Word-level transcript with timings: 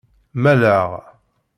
Malleɣ. 0.41 0.89